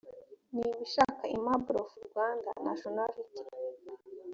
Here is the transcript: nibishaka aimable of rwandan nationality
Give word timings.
nibishaka 0.53 1.21
aimable 1.27 1.77
of 1.83 1.91
rwandan 2.07 2.57
nationality 2.67 3.41